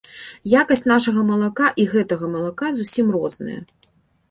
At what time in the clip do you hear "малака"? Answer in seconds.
1.31-1.67, 2.35-2.73